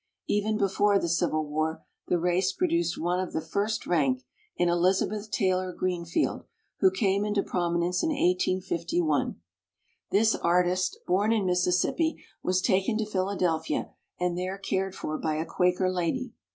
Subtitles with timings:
[0.27, 4.23] Even before the Civil War the race produced one of the first rank
[4.57, 6.45] in Elizabeth Taylor Green field,
[6.79, 9.39] who came into prominence in 1851.
[10.09, 15.45] This artist, born in Mississippi, was taken to Philadelphia and there cared for by a
[15.45, 16.33] Quaker lady.